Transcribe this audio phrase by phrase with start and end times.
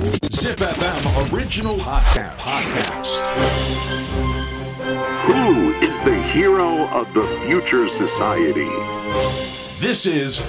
[0.00, 2.34] Zip FM original podcast.
[2.38, 3.20] podcast.
[5.26, 8.70] Who is the hero of the future society?
[9.78, 10.40] This is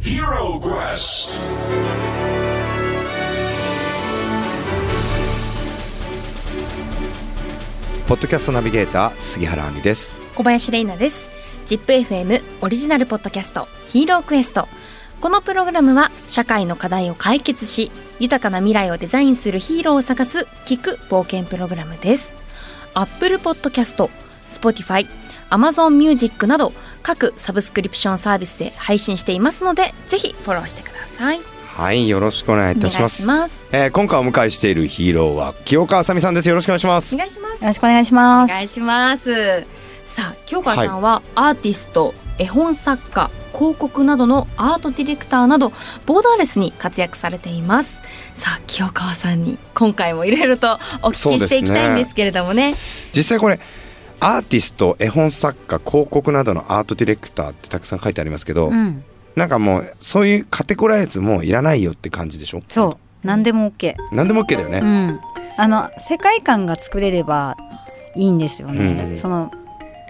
[0.00, 1.38] Hero Quest.
[8.08, 11.28] ポッドキャストナビゲーター杉原亜美です小林玲奈です
[11.66, 14.66] ZIPFM オリジナルポッドキャストヒーロークエスト
[15.20, 17.90] このプログラムは社会の課題を解決し
[18.20, 22.34] 豊かな未来をデザインするヒーローを探す聞く冒険プログラムです。
[22.94, 24.08] Apple Podcast、
[24.48, 25.06] Spotify、
[25.50, 31.40] Amazon Music など各サブスクリプションサービスで配信していますのでぜひフォローしてください。
[31.66, 33.24] はいよろしくお願いいたします。
[33.24, 33.64] お願いします。
[33.72, 36.48] えー今回お迎えしているヒーローは清川あさみさんです。
[36.48, 37.14] よろしくお願いします。
[37.14, 37.60] お願いします。
[37.62, 38.52] よろしくお願いします。
[38.52, 39.62] お願いします。
[40.06, 45.72] さあ清川さんはアーティスト、絵本作家広告などのアートディレクターなど
[46.06, 47.98] ボーダーレスに活躍されています。
[48.36, 52.74] さあ清川さんに今回もいろいろとお聞きしていきたいんですけれどもね。
[53.12, 53.58] 実際これ
[54.20, 62.62] アーティスト絵本作家広告などのアートディレクターってたくさん書いてありますけど、うん、なんかもうそういうカテゴライズもういらないよって感じでしょ？
[62.68, 63.94] そう、何でも OK。
[64.12, 65.20] 何でも OK だよね、うん、
[65.56, 67.56] あの世界観が作れれば
[68.14, 69.10] いいんですよね。
[69.10, 69.16] うん。
[69.16, 69.52] その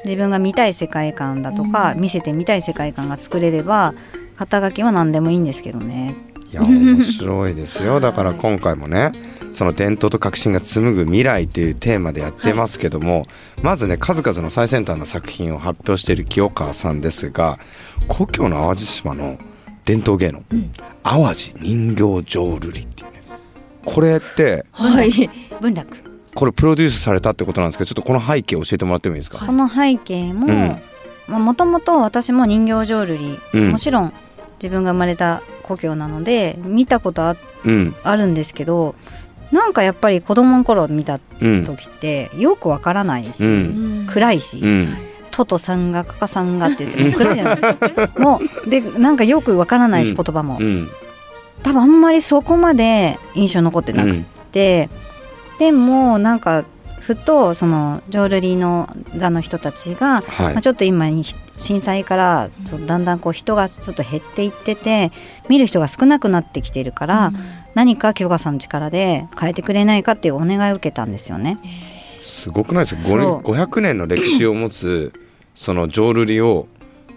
[0.05, 3.95] 自分が見たい世界観だとか、見せてみたい世界観が作れれば
[4.37, 6.15] 肩書きは何でもいいんですけどね。
[6.51, 8.01] いや面白いですよ。
[8.01, 9.13] だから今回もね
[9.53, 13.27] その伝統と革新が紡ぐ未来というテーマでやってますけども、
[13.63, 17.59] まずね数々の最先端の作品を発表している清川さんですが
[18.07, 19.39] 故郷の淡路島の
[19.85, 20.43] 伝統芸能、
[21.03, 23.23] 淡路人形浄瑠璃っていうね。
[23.85, 25.11] これってはい。
[25.61, 26.08] 文楽。
[26.39, 30.81] これプロデュースされたってことなんですけどちょっとこの背景を教えてもらってもいいですか、この背景も、うん。
[31.27, 33.71] まあもともと私も人形浄瑠璃、うん。
[33.73, 34.15] もちろん
[34.63, 37.97] 自分が生まれた故郷なので見たことあうん。
[38.05, 38.95] あるんですけど、
[39.51, 43.49] なんかやっぱり子供の頃見たうん時ってよくわからないし、う
[44.05, 44.07] ん。
[44.07, 44.87] 暗いし、うん。
[45.33, 48.21] トトさんがカカさんがって言ってもう暗いじゃないですか。
[48.21, 50.17] もうでなんかよくわからないし、うん。
[50.17, 50.59] 言葉も。
[50.61, 50.89] うん
[51.65, 54.19] 多分あんまりそこまで印象残ってなく
[54.53, 54.89] て、
[55.59, 56.65] でもなんか
[57.01, 60.55] ふとその浄瑠璃の座の人たちが、はい。
[60.55, 61.25] まあ、ちょっと今に
[61.57, 62.51] 震災から
[62.87, 65.11] だんだんこう人がちょっと減っていってて
[65.49, 67.33] 見る人が少なくなってきているから、
[67.75, 71.59] 何か清川さんの力で変えてくれないかっていうお願いを受けたんですよね。
[72.21, 73.03] すごくないですか？
[73.03, 73.19] そう。
[73.41, 75.13] 5 500年の歴史を持つ
[75.55, 76.69] その浄瑠璃を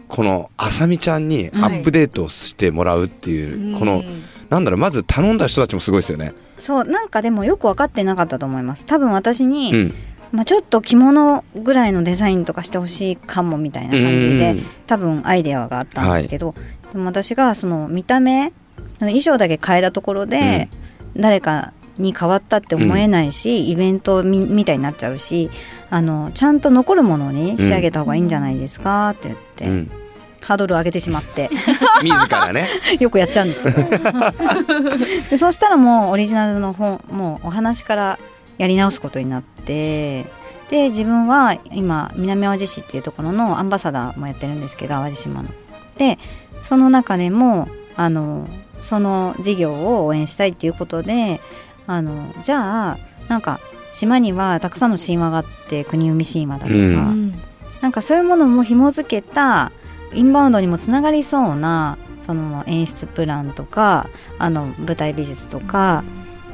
[0.07, 4.03] このあさみちゃんにアップデートしてもらうっていう、この
[4.49, 6.33] なんだろうまず頼んだ人たちもすごいですよね。
[6.61, 8.85] そうなんかでもよく分かってなかったと思います。
[8.85, 9.93] 多分私に、うん。
[10.31, 16.55] まあ、ちょっと着物ぐらいのデザインとかしてほしいかもみたいな感じでうん多分アイデアがあったんですけど、
[16.93, 18.53] でも私がその見た目
[18.99, 20.69] 衣装だけ変えたところで
[21.17, 25.49] 誰かに変わったって思えないし、イベントみみたいになっちゃうし
[25.89, 29.91] あのちゃんと残るものに仕上げた方がいいんじゃないですかって言って、うん、
[30.41, 31.49] ハードルを上げてしまって。
[32.03, 32.67] 自らね。
[32.99, 33.81] よくやっちゃうんですけど。
[35.29, 38.19] でそしたらもうオリジナルの本もうお話から
[38.57, 40.25] やり直すことになって
[40.69, 45.49] で自分は今南淡路市っていうところのアンバサダーもやってるんですけど淡路島の。
[45.97, 46.19] で
[46.63, 48.47] その中でもあの
[48.79, 51.39] その事業を応援したいっていうことで
[51.87, 52.97] あのじゃあ
[53.27, 53.59] なんか
[53.93, 57.39] 島にはたくさんの神話があって国生み神話だとか、うん。
[57.81, 59.71] なんかそういうものも紐付けた
[60.13, 66.03] インバウンドにもつながりそうなその演出プランとかあの舞台美術とか、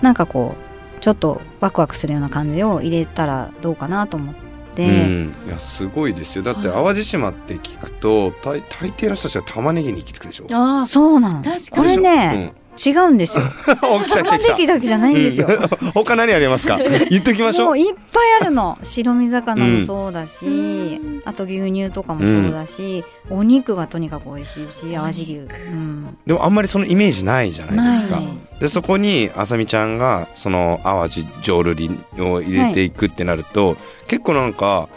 [0.01, 4.35] なんかこうちょっとワクワクするような感じを入れたらどうかなと思っ
[4.75, 6.43] て、うん、いやすごいですよ。
[6.43, 10.47] だって淡路島って聞くと大大抵の人たちが玉ねぎに行き着くでしょ？
[10.51, 11.67] あそうなの確かに。
[11.69, 13.43] これね、違うんですよ。
[13.65, 15.91] 玉ねぎだけじゃないんですよ、うん。
[15.91, 16.77] 他何ありますか？
[17.09, 17.65] 言っときましょう。
[17.67, 18.77] もういっぱいあるの。
[18.83, 25.39] 白身魚もそうだし、あと牛乳とかもそうだし、お肉がとにかく美味しいし淡路牛、う
[25.69, 28.21] ん、でもあんまりそのイメージないじゃないですか。
[28.59, 31.91] でそこにあさみちゃんがその淡路浄瑠璃
[32.23, 34.89] を入れていくってなると、結構なんか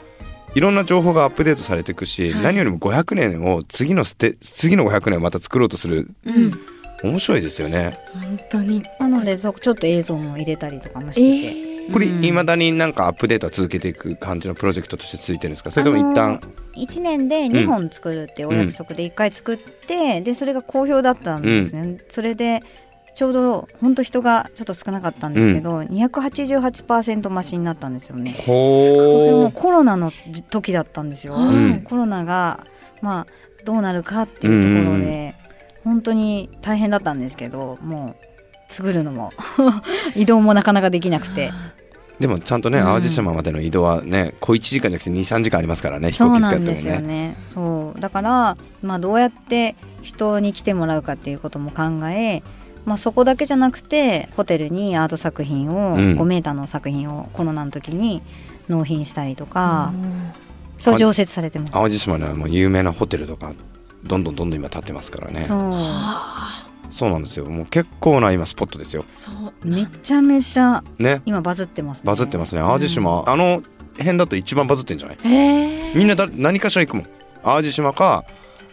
[0.55, 6.58] いろんな情報がアップデートされていくし、何よりも500年を次のステ次の500年をまた作ろうとするうん
[7.02, 7.99] 面白いですよね。
[8.12, 8.82] 本当に。
[8.99, 15.70] なのでそちょっと映像も入れたりとかもしてて、これうんいまだになんかアップデートは続けていく感じのプロジェクトとして続いてるんですか？
[15.70, 16.41] それとも一旦、
[16.76, 19.06] 1年で2本作るっていうお約束で。
[19.06, 22.62] 1回作って、でそれが好評だったんですね、それで
[23.14, 28.37] ちょうど本当人がちょっと少なかったんですけど、288%増しになったんですよね。
[28.44, 30.12] それもほコロナの
[30.50, 31.82] 時だったんですよ、ん。
[31.82, 32.67] コロナが
[33.03, 33.26] まあ
[33.64, 35.35] どうなるかっていうところで、
[35.85, 38.17] 本当に大変だったんですけども
[38.71, 39.32] う作るのも
[40.15, 41.50] 移動もなかなかできなくて。
[42.21, 42.85] でもちゃんとねうん。
[42.85, 47.29] 淡路島までの移動はね小1時間じゃなくて23時間ありますからね飛そう行機なんですよ使ってもね。
[47.29, 48.00] ねそう。
[48.00, 52.43] だから、まあ、どうやって人に来てもらうかっていうことも考え、
[52.85, 56.21] まあ、そこだけじゃなくてホテルにアート作品を、うん。
[56.21, 58.23] 5メーターの作品をコロナの時に
[58.69, 60.32] 納品したりとか、うん。
[60.77, 61.73] そう常設されてます。
[61.73, 63.55] 淡路島にはもう有名なホテルとか
[64.05, 65.43] どんどんどんどん今建ってますからね。
[65.43, 65.75] そう。
[66.91, 67.44] そうなんですよ。
[67.47, 69.05] もう結構な今スポットですよ。
[69.08, 69.52] そう。
[69.67, 71.23] めちゃめちゃね。
[71.26, 72.02] 今バズってますね。
[72.06, 72.62] バズってますね。
[72.62, 73.62] 淡路島、あの
[73.99, 75.19] 辺だと一番バズってんじゃない？
[75.94, 77.06] みんなだ何かしら行くもん。
[77.44, 78.25] 淡路島か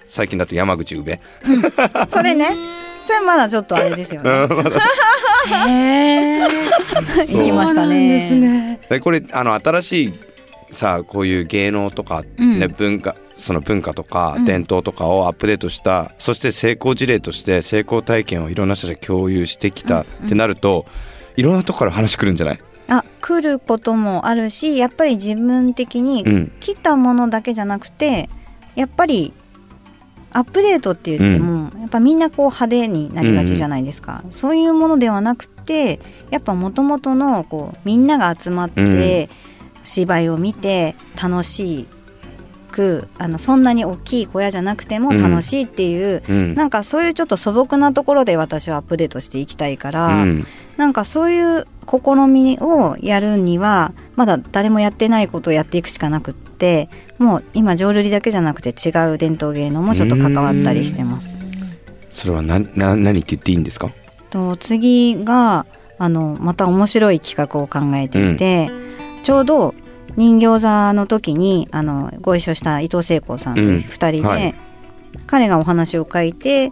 [0.08, 1.20] 最近だと山口宇部。
[2.10, 2.50] それね。
[3.04, 4.30] それまだちょっとあれですよね。
[5.68, 6.42] へえ
[7.28, 8.20] 行きましたね。
[8.20, 8.80] ですね。
[8.90, 10.14] でこれあの新しい
[10.72, 12.60] さこういう芸能とか、うん。
[12.60, 14.46] ね文化その文化とかうん。
[14.46, 20.86] 伝統とかをアップデートした、そして成功事例として成功体験をいろんな人たちが共有してきたってなると、
[21.36, 26.52] いろんなとこから話来るんじゃない、あ来ることもあるしやっぱり自分的にうん。
[26.60, 28.30] 来たものだけじゃなくて
[28.76, 29.34] やっぱり
[30.32, 36.00] アップデートって言っても、やっぱみんなこう派手になりがちじゃないですか、そういうものではなくて
[36.32, 39.30] やっぱもともとのこうみんなが集まって
[39.84, 41.88] 芝居を見て楽し
[42.78, 46.56] くあのそんなに大きい小屋じゃなくても楽しいっていう、うん。
[46.56, 50.46] なんかそういうちょっと素朴なところで私はアップデートしていきたいから、うん。
[50.78, 61.40] なんかそういう試みをやるにはまだ誰もやってないことをやっていくしかなくってもう今浄瑠璃だけじゃなくて違う伝統芸能もちょっと関わったりしてます。
[62.10, 63.90] それは何な何って言っていいんですか？
[64.30, 65.66] と次が
[65.98, 68.70] あのまた面白い企画を考えていて、
[69.24, 69.74] ちょうど
[70.16, 73.68] 人形座の時にあのご一緒した伊藤聖子さんとうん。
[73.80, 74.56] 2人で、はい。
[75.26, 76.72] 彼がお話を書いて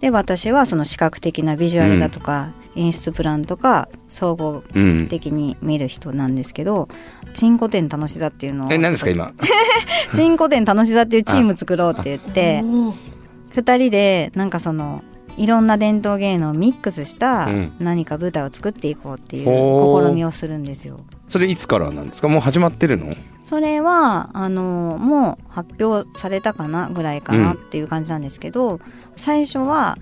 [0.00, 6.88] で私はその視覚的なビジュアルだとか、演出プランとか総合うん的に見る人なんですけど
[7.32, 9.32] 「新古典楽し座」っていうのをえ何ですか今？
[10.12, 12.94] 新古典楽し座っていうチーム作ろうって言って おー。
[13.54, 15.02] 2人でなんかその
[15.36, 17.72] いろんな伝統芸能をミックスしたうん。
[17.78, 21.00] 何か舞台を作っていこうっていう試みをするんですよ。
[21.34, 22.28] それいつからなんですか？
[22.28, 23.12] もう始まってるの？
[23.42, 28.78] それはあのもう発表されたかなぐらいかなっていう感じなんですけど、
[29.16, 29.98] 最初は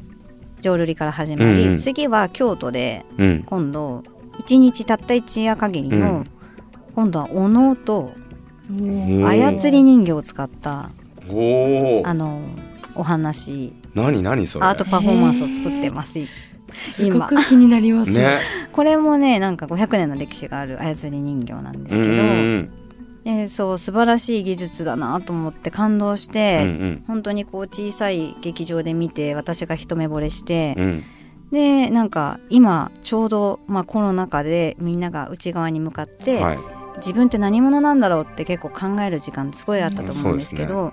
[0.60, 1.78] 浄瑠璃から始まり、うんうん。
[1.78, 3.42] 次は京都でうん。
[3.44, 4.02] 今度
[4.40, 6.30] 1日たった一夜限りの、うん。
[6.94, 8.12] 今度はお能と
[8.68, 10.90] 操り人形を使ったあ
[12.12, 12.42] の
[12.94, 13.72] お話。
[13.94, 14.66] 何何それ？
[14.66, 16.18] アートパフォーマンスを作ってます
[16.98, 17.26] 今。
[17.26, 18.10] く気になります。
[18.10, 18.40] ね。
[18.72, 22.72] これもねなんか500年の歴史がある操り人形なんですうんけど、うん。
[23.24, 30.84] でそう素晴らしい技術だなと思って感動しうんて、本当にこう小さい劇場で見て私が一目惚れしてうん。
[30.84, 31.04] う、ん
[31.52, 36.58] でなんか今ちょうど、まあ、コロナ禍でみんなが内側に向かって、はい。
[36.98, 40.92] 自分って何者なんだろうって結構考える時間すごいあったと思うんですけど、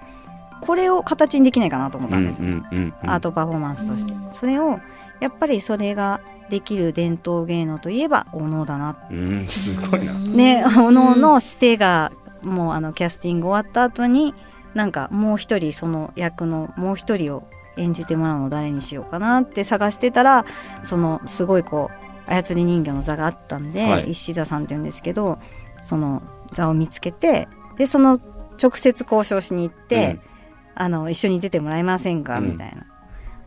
[0.62, 3.10] これを形にできないかなと思ったんですよ、うんうんうんうん。
[3.10, 4.80] アートパフォーマンスとして、それを
[5.20, 8.98] やっぱりそれができる伝統芸能といえばお能だな。
[9.12, 10.14] うんすごいな。
[10.14, 12.12] ね、おのの指定が
[12.42, 14.34] もうあのキャスティング終わった後に
[14.74, 20.46] なんかもう一人その役のもう一人を演じてもらうの誰にしようかなって探してたら
[20.84, 21.92] そのすごいこ
[22.28, 24.12] う操り人形の座があったんで、はい。
[24.12, 25.40] 石座さんって言うんですけど
[25.82, 26.22] その
[26.54, 27.48] 座を見つけて
[27.78, 28.20] でその
[28.62, 30.20] 直接交渉しに行って、
[30.76, 32.52] あの一緒に出てもらえませんか、うん。
[32.52, 32.86] みたいな。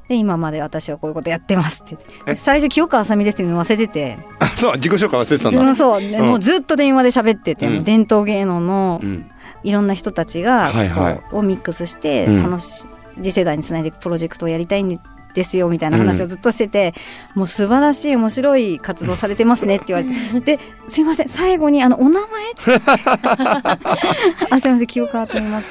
[0.09, 1.87] で今まで私はこういうことやってますっ
[2.27, 2.37] て。
[2.37, 4.19] 最初清川あさみですって忘れてて。
[4.41, 5.61] あそう自己紹介忘れてたんだ。
[5.61, 6.27] うんそう、でうん。
[6.27, 7.85] もうずっと電話で喋ってて、うん。
[7.85, 9.31] 伝統芸能のうん。
[9.65, 11.21] いろんな人たちが、はいはい。
[11.33, 12.43] をミックスしてうん。
[12.43, 15.01] 楽し、次世代につないでいくプロジェクトをやりたいん
[15.35, 16.95] ですよみたいな話をずっとしてて、
[17.35, 20.57] もう素晴らしい面白い活動されてますねって言われて。
[20.59, 22.29] ですいません最後にあのお名前？
[23.15, 25.67] あすいません記憶あといます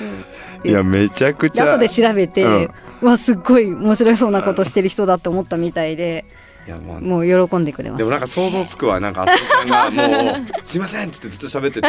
[0.64, 1.66] いやめちゃくちゃ。
[1.66, 2.70] で後で調べて、うん
[3.02, 6.26] うわすっごい面白そうなことしてる人だと思ったみたいで
[6.68, 7.02] いやもう。
[7.02, 8.04] もう喜んでくれました。
[8.04, 9.00] でもなんか想像つくわ。
[9.00, 11.88] なんかあすみちゃんがもう「すいません」っつってずっと喋ってて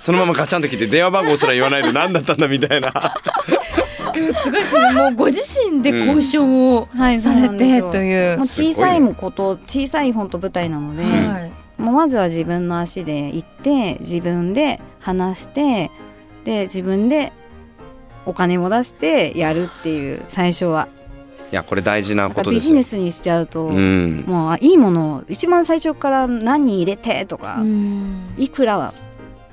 [0.00, 2.90] そのままガチャンと来て電話番号すら言わないで何だったんだみたいな。
[2.90, 8.38] すごいですねもうご自身で交渉をはいされてという。
[8.38, 11.52] もう小さいこと小さい本当舞台なので、はい。
[11.76, 15.90] もうまずは自分の足で行って自分で話して
[16.44, 17.32] で自分で
[18.26, 20.88] お金も出してやるっていう最初は。
[21.52, 22.76] いやこれ大事なだからことですよ。
[22.76, 24.24] ビジネスにしちゃうと、うん。
[24.26, 28.34] もうあいいものを一番最初から何人入れてとか、うん。
[28.36, 28.92] いくらは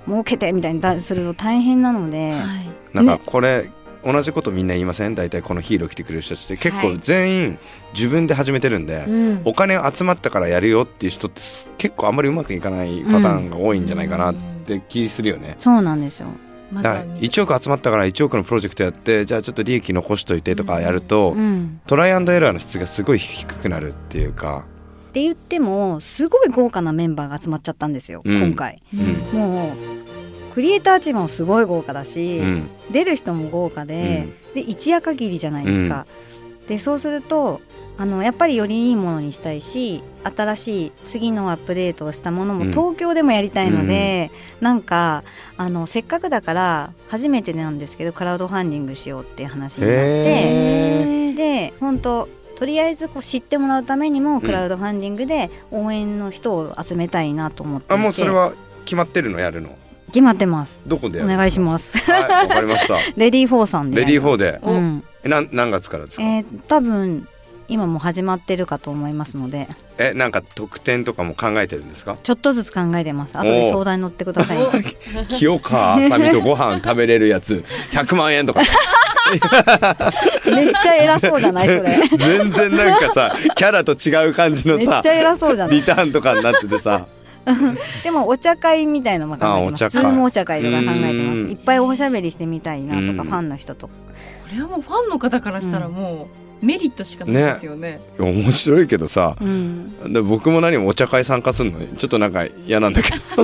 [0.07, 2.95] 儲けてみたいにだすると大変なので、はい。
[2.95, 3.69] なんかこれ
[4.03, 5.15] 同じことみんな言いません？
[5.15, 6.57] 大体このヒーロー来てくれる人たちって。
[6.57, 7.59] 結構はい全員
[7.93, 9.41] 自分で始めてるんで、うん。
[9.45, 15.57] お金集まったからやるよっていう人ってす結構あんまりうまくいかないパターンが多いんじゃないかなって気するよね。
[15.59, 16.29] そうなんですよ
[16.73, 21.79] まずは1億集まったから1億のプロジェクトやってじゃあちょっと利益残しといてとかやると、うん。
[21.87, 24.65] トライアンドエラーの質がすごい低くなるっていうか、
[25.09, 28.41] って言ってもすごい豪華なメンバーが集まっちゃったんですよ、うん。
[28.41, 28.81] 今回。
[28.93, 29.39] うん。
[29.39, 32.69] もうクリエイターチームもすごい豪華だし、うん。
[32.91, 36.05] 出る人も豪華で、で一夜限りじゃないですか、
[36.67, 37.61] でそうすると
[37.97, 42.71] あのやっぱりよりいいものにしたいし新しい次のアップデートをしたものもうん。
[42.71, 44.31] 東京でもやりたいので、
[44.61, 45.23] なんか
[45.57, 57.93] あのせっかくだから初めてなんですけどクラウドファンディングしようっていう話になってで本当とりあえずこう知ってもらうためにもクラウドファンディングで応援の人を集めたいなと思っていて。
[57.93, 58.53] あもうそれは
[58.85, 59.39] 決まってるの？
[59.39, 59.69] やるの？
[60.07, 60.79] 決まってます。
[60.87, 61.97] どこでお願いします。
[61.97, 62.97] すはいわかりました。
[63.17, 64.59] レディーフォーさんでレディー4で。
[64.61, 65.03] おうん。
[65.23, 66.23] えなん何月からですか？
[66.23, 67.27] えー多分
[67.69, 69.67] 今もう始まってるかと思いますので。
[69.97, 72.17] えなんか特典とかも考えてるんですか？
[72.21, 73.37] ちょっとずつ考えてます。
[73.37, 74.57] 後で相談に乗ってください
[75.37, 77.63] 清川あさみとご飯食べれるやつ。
[77.91, 78.61] 100万円とか。
[80.45, 82.01] めっちゃ偉そうじゃないそれ。
[82.17, 85.77] 全然なんかさキャラと違う感じのさめっちゃ偉そうじゃない？
[85.77, 87.07] リターンとかになっててさ。
[88.03, 89.85] でもお茶会みたいのも考えてます。
[89.85, 90.01] あお茶会。
[90.01, 91.05] ズームお茶会とか考えてます。
[91.41, 91.49] うん。
[91.51, 93.17] いっぱいおしゃべりしてみたいなとうん。
[93.17, 93.87] かファンの人と。
[93.87, 93.93] こ
[94.55, 97.99] れはもうファンの方からしたらもうメリットしかないですよね。
[98.17, 100.13] 面白いけどさうん。
[100.13, 101.79] で僕も何もお茶会参加するの？
[101.97, 103.17] ちょっとなんか嫌なんだけど。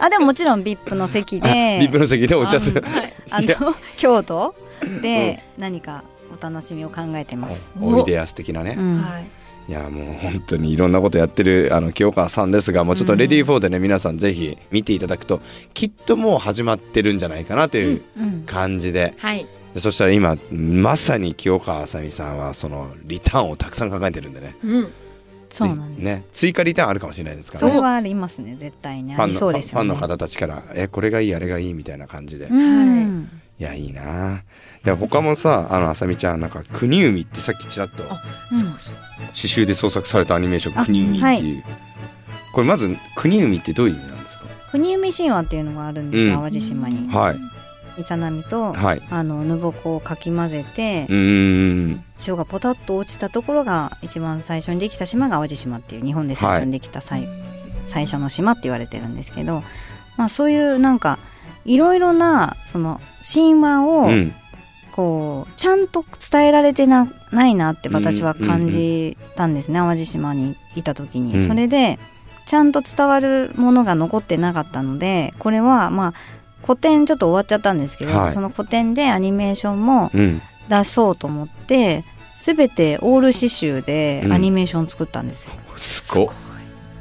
[0.00, 1.78] あでももちろん VIP の席で。
[1.80, 2.80] リップの席でお茶する。
[2.80, 3.14] はい。
[3.30, 4.54] あの 京都
[5.02, 6.04] で何か
[6.36, 8.98] お楽しみを考えてます、おいでやす的なね、うん。
[8.98, 9.26] はい。
[9.68, 15.40] いやもう本当にいろんなことやってるあの清川さんですがもうちょっとレディー4でね、皆さんぜひ見ていただくと
[15.74, 18.42] きっともう始まってるんじゃないかなといううん。
[18.46, 19.46] 感じで、はい。
[19.74, 24.56] でそしたら今まさに清川あさみさんはそのリターンをたくさん考えてるんでね。
[24.64, 24.92] うん。
[25.48, 27.70] そうなんです、ね追加リターンあるかもしれないですからね。
[27.70, 29.14] それはありますね絶対に。
[29.14, 29.88] ありファンのそうですよね。
[29.88, 33.28] ファンの方たちからえこれがいいあれがいいみたいな感じで、いうん。
[33.58, 34.42] やいいな。
[34.84, 38.04] で他もさあのあさみちゃんなんか「国海」ってさっきちらっと。
[38.04, 41.64] 刺繍で創作されたアニメーション「あ国海」っていう、
[42.54, 44.44] これまず「国海」ってどういう意味なんですか？
[44.70, 46.40] 国海神話っていうのがあるんですよ、うん。
[46.42, 47.08] 淡路島に。
[47.12, 47.36] はい
[47.98, 49.02] イサナミと、はい。
[49.10, 52.04] あのぬぼこをかき混ぜて、うーん。
[52.16, 57.28] 潮がポタッと落ちたところが一番最初にできた島が淡路島っていう日本で最初にできた最,、
[57.86, 59.62] 最初の島って言われてるんですけど、
[60.16, 61.18] まあ、そういうなんか
[61.64, 64.34] いろいろなその神話をうん。
[64.92, 71.46] こうちゃんと伝えられてなないなって私は感じたんですね、淡路島にいた時に、うん。
[71.46, 72.00] それで
[72.44, 76.14] ちゃんと伝わるものが残ってなかったのでこれはまあ
[76.62, 78.32] 古典ちょっと終わっちゃったんですけど、はい。
[78.32, 80.42] その古典でアニメーションもうん。
[80.70, 82.04] 出そうと思って
[82.40, 86.26] 全てオール刺繍でアニメーション作ったんですよ、すご。
[86.26, 86.28] っ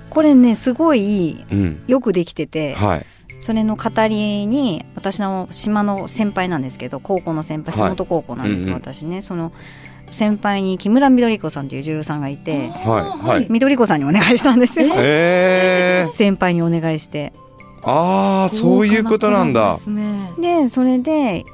[0.10, 1.84] これねすごいうん。
[1.88, 3.06] よくできててはい。
[3.42, 7.92] それの語りに私の島の先輩なんですけど高校の先輩はい。
[7.92, 8.74] 洲本高校なんです、うんうん。
[8.74, 9.22] 私ね。
[9.22, 9.54] その
[10.12, 13.28] 先輩に木村緑子さんっていう女優さんがいてはい。
[13.28, 13.48] はい。
[13.50, 17.34] 緑子さんにお願いしたんですよ、えー、先輩にお願いして
[17.84, 19.76] ああそういうことなんだ。
[19.78, 20.32] ですね。
[20.40, 21.46] でそれで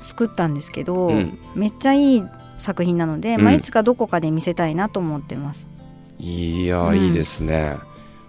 [0.00, 1.38] 作ったんですけど、うん。
[1.54, 2.22] めっちゃいい
[2.58, 3.42] 作品なので、うん。
[3.42, 5.66] まあ、いつかどこかで見せたいなと思ってます。
[6.18, 6.98] いやうん。
[6.98, 7.76] いいですね。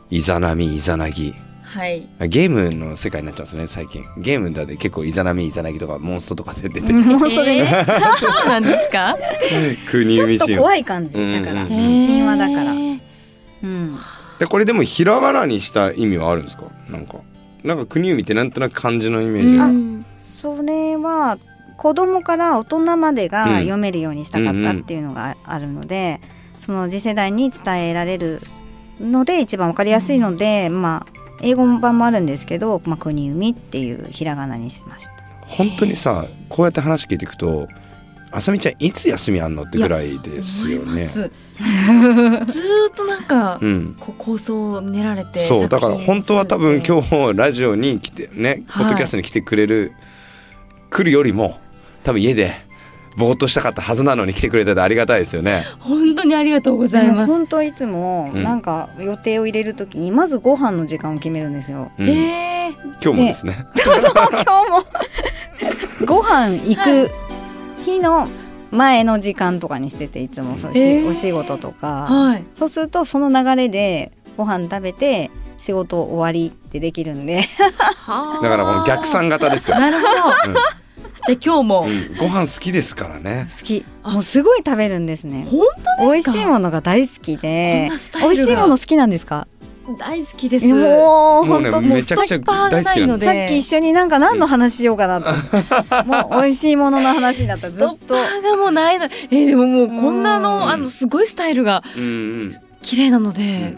[0.10, 1.33] イザナミイザナギ。
[1.63, 2.07] はい。
[2.27, 4.03] ゲームの世界になっちゃうんですね最近。
[4.17, 7.86] ゲームだって結構イザナミイザナギとかモンストとかで出てモンストでね、えー
[8.17, 9.15] そうなんですか？
[9.89, 11.69] 国ちょっと怖い感じだから、うん。
[11.69, 13.95] 神話だから、うん、
[14.39, 16.65] でこれでもひらがなにした意味はあるんですか？
[16.89, 17.15] なんか
[17.63, 20.05] なんか国海ってなんとなく漢字のイメージが、うん。
[20.17, 21.38] それは
[21.77, 23.60] 子供から大人までがうん。
[23.60, 26.22] 読めるようにしたかったっていうのがあるので、
[26.58, 28.39] その次世代に伝えられる
[29.00, 35.13] ので一番わかりやすいので、まあ英語版もあるんですけど「まあ、国海」っていうひらがなにしました。
[35.41, 37.67] 本当にさこうやって話聞いていくと
[38.36, 41.06] あさみちゃんいつ休みあんのってぐらいですよね。
[41.06, 41.30] ずーっ
[42.96, 43.96] となんか、うん。
[44.00, 48.86] こう構想を練られてそうだから本当は多分日今日ラジオに来てねポはい。
[48.88, 49.94] ッドキャストに来てくれる、
[50.90, 51.60] 来るよりも
[52.04, 52.54] 多分家で
[53.16, 55.63] ぼーっとしたかったはずなのに来てくれててありがたいですよね。
[55.80, 57.32] 本当にありがとうございます。
[57.32, 58.42] 本当いつもうん。
[58.44, 61.92] なんか予定を入れるときにまずご飯の時間を決めるんですよ。
[62.00, 62.10] うん。
[62.10, 62.74] へー。
[63.04, 63.56] 今日もですね。
[63.86, 64.02] 今日
[64.72, 64.84] も。
[66.06, 67.10] ご飯行く
[67.84, 68.28] 日の
[68.72, 71.08] 前の時間とかにしてていつもそうし、えー。
[71.08, 72.46] お仕事とか、はい。
[72.58, 77.42] そうするとその流れでご飯食べて仕事終わりってできるんで。
[77.42, 77.46] だ
[78.06, 79.80] からこの逆算型ですよ。
[79.80, 80.54] なるほど、
[81.28, 82.18] で今日も、うん。
[82.18, 83.48] ご飯好きですからね。
[83.60, 83.86] 好き。
[84.02, 84.12] あ。
[84.12, 85.46] もうすごい食べるんですね。
[85.50, 85.68] 本
[86.00, 86.32] 当ですか？
[86.32, 87.90] 美味しいものが大好きで。
[88.20, 89.48] 美味しいもの好きなんですか？
[90.00, 90.68] 大好きです。
[90.68, 93.25] もうもうね本当めちゃくちゃ大好きなんで。
[93.25, 95.32] さっき一緒になんか何の話しようかなと。
[96.06, 97.68] もう美味しいものの話になった。
[97.68, 99.06] らずっとストッパーがもうないの。
[99.06, 100.44] えーでももうこんなうん。
[100.44, 101.84] のあのすごいスタイルが
[102.82, 103.78] 綺麗なので、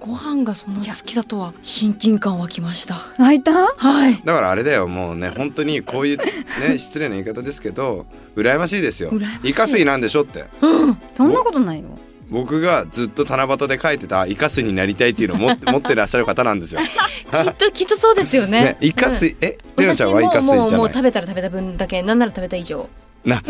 [0.00, 2.96] ご飯がそんな好きだとは親近感湧きました。
[3.16, 3.52] 開いた？
[3.52, 4.20] はい。
[4.24, 6.24] だからあれだよもうね本当にこういうね
[6.78, 8.06] 失礼な言い方ですけど
[8.36, 9.10] 羨ましいですよ。
[9.10, 9.48] 羨ましい。
[9.50, 10.44] イカ水なんでしょって。
[10.60, 10.98] うん。
[11.16, 11.84] そんなことないよ
[12.30, 16.80] 僕がずっと七夕で書いてたイカ水になりたいっていうのを持って 持ってらっしゃる方なんですよ。
[16.80, 18.60] きっと きっとそうですよね。
[18.60, 20.78] ねイカうん水、えレナちゃんはイカ水私ももうじゃない？
[20.78, 22.88] もう食べたら食べた分だけなんなら食べた以上。
[23.24, 23.42] な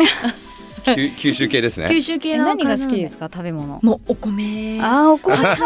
[0.84, 1.88] 九九州系ですね。
[1.88, 3.28] 九州系えの何が好きですか？
[3.28, 3.80] か食べ物。
[3.82, 4.78] もうお米。
[4.80, 5.34] あーお米。
[5.36, 5.56] 白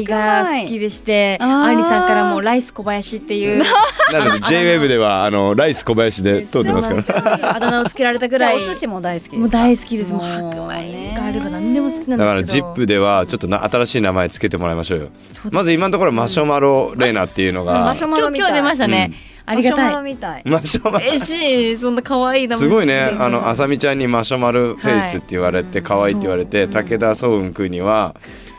[0.00, 3.64] 米が好きでしてアンリさんからもライス小林っていう。
[4.12, 7.56] なので JWEB ではあのライス小林で通ってますから。
[7.56, 8.56] あだ名をつけられたぐらい。
[8.56, 9.36] お寿司も大好きですか？
[9.38, 10.12] もう大好きです。
[10.12, 12.16] もう白ね米があれば何でも好きなんですけど。
[12.18, 15.08] だからジップではちょっとな新しい名前つけてもらいましょうよ。
[15.50, 17.80] まず今のところマシュマロレーナっていうのが。
[17.84, 19.12] マシュマロ今日出ましたね、
[19.44, 20.42] ありがマシュマたいロみたい。
[20.46, 20.98] マシュマ。
[20.98, 21.76] ロ嬉しい。
[21.76, 22.62] そんな可愛い名前。
[22.62, 23.00] すごいね。
[23.18, 28.14] あのあさみちゃんにマシュマロフェイスって言われて可愛いって言われて武田壮雲くんには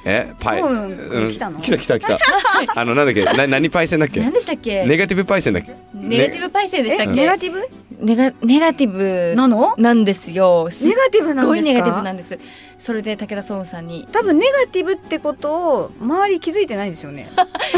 [0.05, 0.61] えパイ。
[0.61, 1.31] 壮雲くん。
[1.31, 1.59] 来たの？
[1.61, 2.19] 来た来た来た。
[2.75, 3.23] あのなんだっけ？
[3.25, 4.19] な何パイセンだっけ？
[4.19, 4.85] 何でしたっけ？
[4.85, 5.73] ネガティブパイセンだっけ？
[5.95, 7.15] ネガティブパイセンでしたえっけ？
[7.15, 7.67] ネガティブ？
[8.01, 9.75] ネガネガティブなの？
[9.77, 10.69] なんですよ。
[10.81, 11.47] ネガティブなんですか？
[11.47, 12.37] ごいネガティブなんです。
[12.79, 14.05] それで武田壮雲さんに。
[14.11, 17.29] 多分ネガティブってことを周り気づいてないですよね。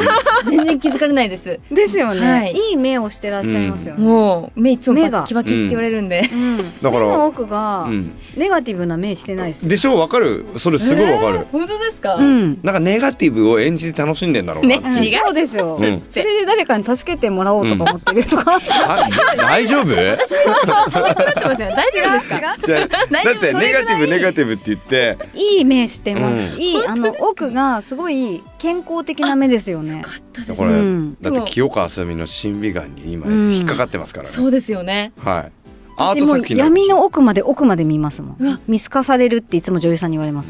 [0.50, 1.60] 全然気づかれないです。
[1.72, 2.53] ですよね、はい。
[2.53, 5.20] い、い目をしてらっしゃいますよね、もう目いつも目が。
[5.20, 6.58] バッキバキって言われるんで、うん。
[6.82, 8.12] だから目の奥がうん。
[8.36, 9.96] ネガティブな目してないですよ、でしょ？
[9.96, 10.48] わかる。
[10.58, 12.60] それすごいわかる、本当ですか、うん。
[12.63, 14.91] なんかネガティブを演じて楽しんでんだろうな、ねうん。
[15.03, 16.03] 違うそうですよ、うん。
[16.10, 19.86] それで誰かに助けてもらおうとか思ってるとか、あ大丈夫？
[19.93, 22.39] じゃなってますよ大丈夫ですか？
[22.41, 25.17] だってネガティブネガティブって言って。
[25.34, 26.62] いい目してます、うん。
[26.62, 30.03] いいあの奥がすごい健康的な目ですよね。
[30.55, 31.17] これ、うん。
[31.22, 33.53] だって清川あさみの審美眼に今うん。
[33.53, 35.11] 引っかかってますからね、そうですよね。
[35.24, 35.51] はい。
[35.98, 38.59] 私も闇の奥まで奥まで見ますもん。
[38.68, 40.50] 見透かされるっていつも女優さんに言われます。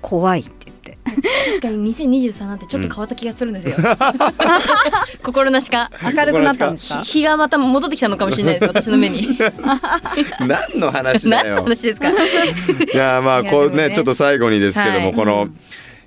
[0.00, 0.65] 怖いって
[1.04, 3.76] 確かに2023なんてちょっと変わった気がするんですよ、
[5.22, 5.90] 心なしか。
[6.02, 7.00] 明るくなったんですか？
[7.02, 9.26] 日がまた戻ってきたのかもしれないです私の目に。
[10.46, 12.08] 何の話だ何のよ話ですか？
[12.10, 12.14] い
[12.96, 13.94] やまあこうねね。
[13.94, 15.14] ちょっと最後にですけども、はい。
[15.14, 15.48] この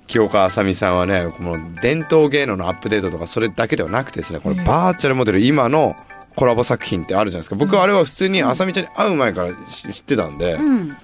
[0.06, 5.94] 清川あさみさんはねこの伝統芸能のアップデートとかそれだけではなくてですねこのバーチャルモデル今の
[6.36, 7.56] コラボ作品ってあるじゃないですか。
[7.56, 10.96] 僕はあれは普通にあさみちゃんに会う前から知知ってたんで、うん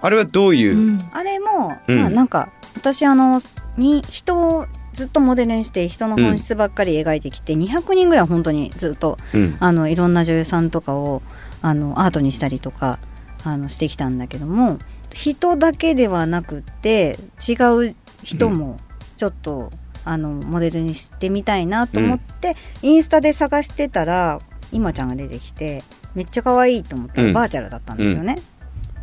[0.00, 0.98] あれはどういう、うん。
[1.12, 2.00] あれも、うん。
[2.00, 3.40] まあなんか私あの
[3.76, 9.56] に人をずっとモデルにして人の本質ばっかり描いてきて、200人ぐらい本当にずっとうん。
[9.60, 11.22] あのいろんな女優さんとかを
[11.62, 12.98] あのアートにしたりとか
[13.44, 14.78] あのしてきたんだけども
[15.12, 17.54] 人だけではなくって違
[17.90, 18.76] う人も
[19.16, 19.70] ちょっと、
[20.04, 24.40] あのモデルにしてみたいなと思って、インスタで探してたら
[24.72, 25.82] 今ちゃんが出てきて
[26.14, 27.32] めっちゃ可愛いと思ったらうん。
[27.32, 28.36] バーチャルだったんですよね。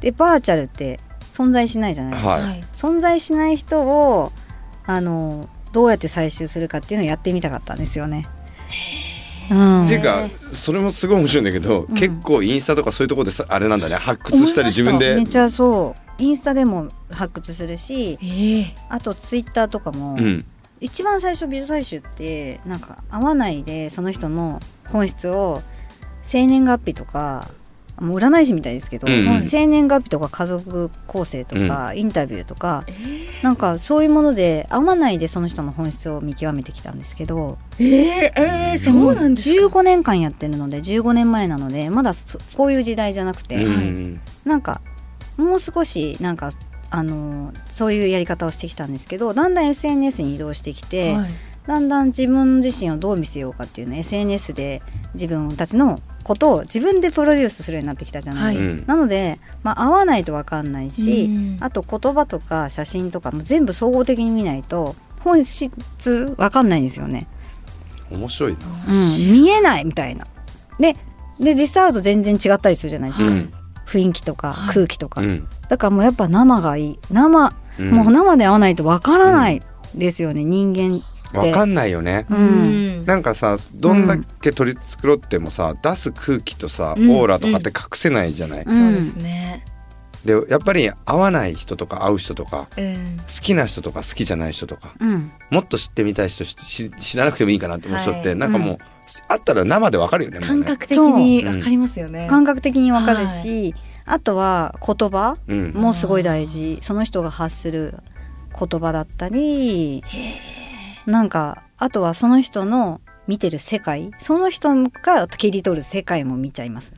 [0.04, 1.00] でバーチャルって
[1.32, 2.30] 存在しないじゃないですか。
[2.30, 2.64] はい、はい。
[2.74, 4.32] 存在しない人を
[4.86, 8.28] あのどうやって採集するかっていうのをやってみたかったんですよね。
[9.50, 11.96] うん、っていうかそれもすごい面白いんだけど、ん。
[11.96, 14.62] 結構インスタとかそういうところでさあれなんだね発掘した。
[14.62, 15.16] り自分で。
[15.16, 16.02] めっちゃそう。
[16.18, 20.46] インスタでも発掘するしええあとツイッターとかも、うん。
[20.82, 25.62] 一番最初美女採集ってなんか合わないでその人の本質を
[26.24, 27.48] 生年月日とか
[28.04, 29.28] もう占い師みたいですけど、うん。
[29.28, 32.84] うん生年月日とか家族構成とか、インタビューとか、
[33.42, 44.22] なんかそういうもので合わないでその人の本質を見極めてきたんですけどええええそうなんですか？15年間やってるので15年前なのでまだそこういう時代じゃなくて、うん。
[44.46, 44.82] なんか
[45.38, 46.52] もう少しなんか
[46.90, 51.32] あのそういうやり方をしてきたんですけどだんだん SNS に移動してきて、はい
[51.68, 54.82] だんだん自分自身をどう見せようかっていうのを SNS で
[55.14, 58.56] 自分たちのことを自分でプロデュースするようになってきたじゃない。
[58.56, 58.72] ですか。
[58.72, 58.86] うん。
[58.88, 61.58] なので、まあ、合わないと分かんないし、うん。
[61.62, 65.70] あと言葉とか写真とかも全部総合的に見ないと本質
[66.38, 67.28] 分かんないんですよね。
[68.12, 70.26] 面白いな、うん、見えないみたいな。
[70.80, 70.96] で
[71.40, 73.54] で実際会うと全然違ったりするじゃないですか、うん。
[73.86, 74.74] 雰囲気とかはい。
[74.74, 75.48] 空気とか、うん。
[75.70, 77.00] だからもうやっぱ生がいい。
[77.10, 77.92] 生、うん。
[77.92, 79.62] もう生で会わないと分からない
[79.96, 81.04] ですよね、人間
[81.40, 81.50] って。
[81.50, 82.26] わかんないよね。
[82.30, 83.04] ううん。
[83.04, 87.10] んなんかさどんだけ取り繕ってもさ出す空気とさオうん。
[87.10, 88.94] ーラとかって隠せないじゃない、うん。
[88.94, 89.66] そうですね。
[90.26, 92.96] でやっぱり会わない人とか会う人とかうん。
[92.96, 95.32] 好きな人とか好きじゃない人とかうん。
[95.50, 98.38] もっと知ってみたい人し知知らなくてもいいかなって思う人って、はい。
[98.38, 98.78] なんかもう
[99.28, 102.28] あったら生でわかるよね感覚的にわかりますよね。
[102.30, 105.72] 感覚的にわかるし、あとは言葉うん。
[105.74, 106.80] もすごい大事。
[106.82, 107.96] その人が発する
[108.58, 110.02] 言葉だったり
[111.06, 116.94] なんかあとはその人の見てる世界その人が切り取る世界も見ちゃいます、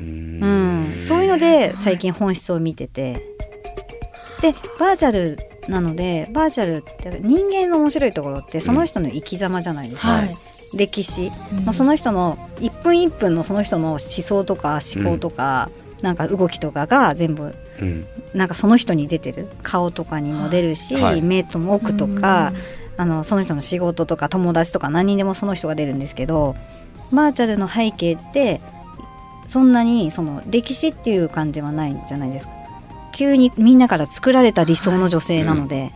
[0.00, 0.82] ううん。
[0.84, 3.22] ん、そういうので最近本質を見てて。
[4.40, 10.36] でバーチャルなのでバーチャルって人間の面白いところってその人の生き様じゃないですか、はい。
[10.74, 11.30] 歴史。
[11.52, 11.64] うん。
[11.64, 18.04] まあその人の一分一分のその人の思想とか思考とか、なんか動きとかが全部うん。
[18.34, 19.48] なんかその人に出てる。
[19.62, 21.22] 顔とかにも出るし、はい。
[21.22, 22.52] 目とも奥とか、
[22.96, 26.54] あのその人の仕事とか友達とか何にでもその人が出るんですけど
[27.12, 28.60] バーチャルの背景って
[29.46, 32.52] そんなにその歴史っていう感じはないじゃないですか。
[33.14, 35.92] 急にみんなから作られた理想の女性なので、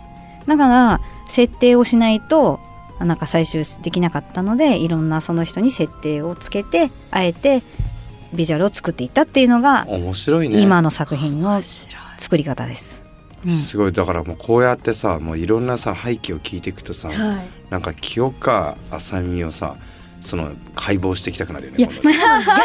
[0.46, 2.60] だから設定をしないと
[2.98, 7.62] なんか採集できなかったのでいろんなその人に設定をつけてあえて
[8.34, 10.60] ビジュアルを作っていったっていうのが面白いね。
[10.60, 11.62] 今の作品の
[12.18, 12.95] 作り方です。
[13.46, 13.56] うん。
[13.56, 13.92] すごい。
[13.92, 17.16] だからもうこうやってさもういろんなさ背景を聞いていくとさ、はい。
[17.70, 19.76] なんか清川あさみをさ
[20.20, 21.88] その解剖していきたくなるよね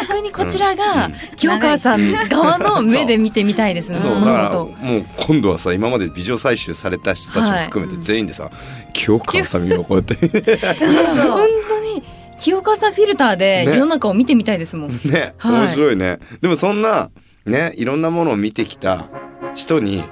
[0.08, 1.14] 逆にこちらが、うん。
[1.36, 4.00] 清川さん側の目で見てみたいですね。
[4.00, 8.50] そうだ物から事もう今度はさ今まで美女採集された人たちも含めて全員でさ、
[8.92, 10.14] 清川あさみがこうやって。
[10.76, 12.02] 本当に
[12.38, 13.76] 清川さんフィルターでね。
[13.76, 15.00] 世の中を見てみたいですもん。
[15.04, 15.52] ね、はい。
[15.52, 16.18] 面白いね。
[16.40, 17.10] でもそんな
[17.46, 19.06] ねいろんなものを見てきた
[19.54, 20.02] 人に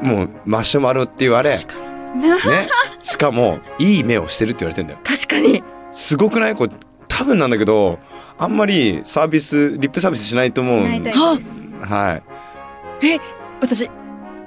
[0.00, 1.56] もうマシュマロって言われ、ね、
[3.02, 4.98] しかもいい目をしてるって言われてんだよ。
[5.04, 5.62] 確かに。
[5.92, 6.54] すごくない？
[6.54, 6.72] これ
[7.08, 7.98] 多分なんだけど
[8.38, 10.78] あんまりサービスリップサービスしないと思う。
[10.84, 12.20] は
[13.00, 13.20] い。
[13.60, 13.90] 私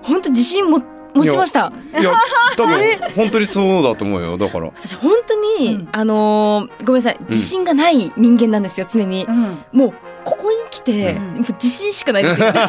[0.04, 0.82] 本当自信も
[1.14, 1.72] 持ちました。
[2.00, 2.14] いや
[2.56, 2.80] 多分
[3.16, 4.38] 本当にそうだと思うよ。
[4.38, 4.68] だから。
[4.76, 5.90] 私本当に、うん。
[5.92, 7.20] あのーごめんなさい。
[7.30, 9.26] 自信がない人間なんですよ常に。
[9.28, 9.58] うん。
[9.74, 11.24] もうここに来て、うん。
[11.24, 12.52] もう自信しかないですよ。
[12.54, 12.64] 多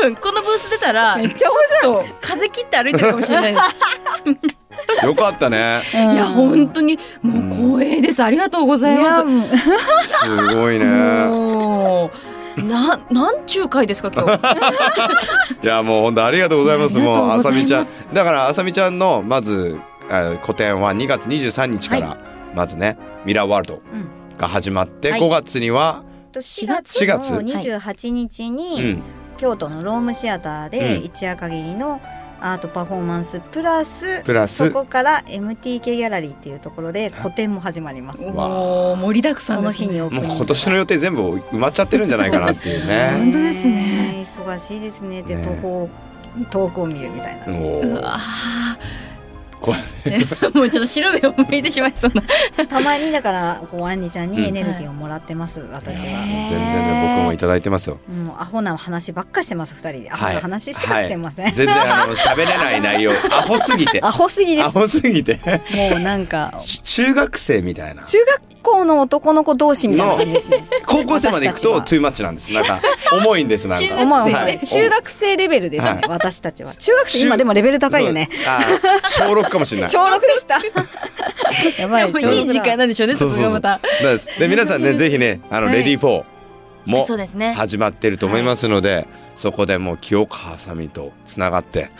[0.00, 3.60] 分このブース出たらめっちゃちょっと風切って歩いてるかもしれないで
[5.00, 5.06] す。
[5.06, 5.82] よかったね。
[5.92, 8.22] いや本当にもう光栄です。
[8.22, 9.30] ありがとうございます。
[10.24, 10.86] すごいね。
[11.26, 12.10] も
[12.56, 14.38] うななんちゅう回ですか今日。
[15.62, 16.98] いやもう本当ありがとうございます。
[16.98, 22.16] もうあさみちゃんだからあさみちゃんのまずあ個展は2月23日から、
[22.54, 23.82] まずねミラーワールド。
[23.92, 25.20] うんが始まって、はい。
[25.20, 27.06] 5月には、と4 4月。
[27.06, 29.02] 月の28日うにん、
[29.36, 31.04] 京都のロームシアターでうん。
[31.04, 32.00] 一夜限りの
[32.40, 34.68] アートパフォーマンスプラスプラス。
[34.68, 38.20] そこから MTK ギャラリーっていうところで個展も始まります。
[38.22, 39.86] おお盛りだくさんですね。
[39.88, 43.10] 日にオープニングもう今年の予定全部埋まっちゃってるんじゃないかなっていうね。
[43.18, 44.24] 本当ですね。
[44.24, 45.22] 忙しいですね。
[45.22, 45.42] でね。
[45.42, 45.86] 東宝
[46.48, 47.52] 遠くを見るみたいな。
[47.52, 47.88] おー。
[47.90, 48.18] うわ
[49.60, 49.72] こ
[50.04, 52.12] ーもうちょっと白目を向いてしまいそう
[52.56, 52.66] な。
[52.66, 56.02] たまにだからこうアンリちゃんうんにエネルギーをもらってます、私は。
[56.04, 57.98] 全然ね僕もいただいてますよ。
[58.08, 61.44] もうアホな話ばっかしてます二人でアホな話しかしてません。
[61.46, 65.46] はい全然あの喋れない内容 アホすぎてアホすぎでアホすぎてす。
[65.46, 70.64] もうなんかち中学生みたいな中学校の男の子同士みたいな感じですね。
[70.88, 72.50] 高校生まで行くとトゥーマッチなんです。
[72.50, 72.80] なんか
[73.12, 73.84] 重いんですなんか。
[73.84, 74.58] 中学生思う思う、はい。
[74.60, 76.00] 中学生レベルですね、はい。
[76.08, 76.74] 私たちは。
[76.74, 78.30] 中学生今でもレベル高いよね。
[79.04, 79.90] 小6かもしれない。
[79.90, 80.58] 小6でした。
[81.80, 83.16] やばいやっぱいい時間なんでしょうね。
[83.16, 83.80] そこがまた。
[84.00, 85.76] そうで皆さんね ぜひねあの、はい。
[85.76, 86.24] レディー4
[86.86, 87.52] もそうですね。
[87.52, 91.90] 始まってると思いますので、そこでもう清川あさみとつながって、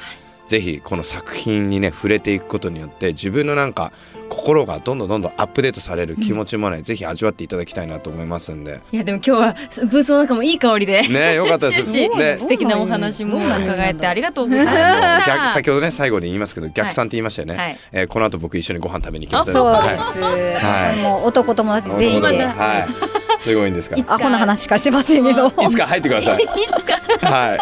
[0.48, 3.92] ぜひこの作品にね触れていくことによって自分のなんか
[4.28, 8.80] 心がどんどんどんどんアップデートされる気持ちもね、ぜひ味わっていただきたいなと思いますんで。
[8.92, 9.56] いやでも今日は
[9.90, 11.02] ブースの中もいい香りで。
[11.02, 11.92] ねよかったです。
[11.92, 12.36] しね。
[12.38, 14.76] 素敵なお話も伺えてありがとうございまし
[15.24, 15.26] た。
[15.26, 17.78] 逆先ほどね最後に言いますけど逆算って言いましたよね、はい。
[17.92, 19.50] えーこの後僕一緒にご飯食べに行きます。
[19.50, 21.02] あそうそうはいです、はい。
[21.02, 22.26] もう男友達全員で。
[22.26, 23.96] はいすごいんですか？
[23.96, 24.14] らいつか。
[24.14, 25.46] アホな話しかしてませんけど。
[25.46, 25.86] いつか。
[25.86, 26.42] 入ってください。
[26.42, 26.46] い
[26.78, 26.98] つか。
[27.26, 27.58] はい。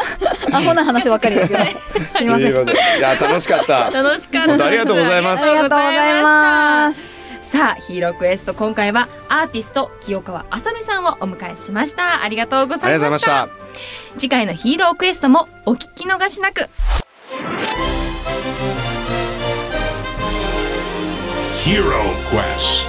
[0.54, 1.64] アホな話ばっかりですけど。
[2.16, 2.52] すいません。
[2.52, 3.90] といや楽しかった。
[3.90, 4.48] 楽しかった。
[4.48, 5.44] 本当ありがとうございます。
[5.44, 7.16] ありがとうございます。
[7.42, 12.24] さあヒーロークエスト今回はアーティスト清川あさみさんをお迎えしました。
[12.24, 13.48] ありがとうございました。
[14.18, 16.68] 次回のヒーロークエストもお聞き逃しなく。
[21.64, 21.84] Hero
[22.30, 22.85] Quest.